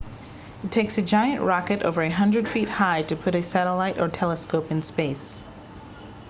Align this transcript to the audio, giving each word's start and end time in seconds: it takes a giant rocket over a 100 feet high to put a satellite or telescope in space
it 0.63 0.71
takes 0.71 0.97
a 0.97 1.01
giant 1.03 1.43
rocket 1.43 1.83
over 1.83 2.01
a 2.01 2.05
100 2.07 2.49
feet 2.49 2.67
high 2.67 3.03
to 3.03 3.15
put 3.15 3.35
a 3.35 3.43
satellite 3.43 3.99
or 3.99 4.07
telescope 4.07 4.71
in 4.71 4.81
space 4.81 5.43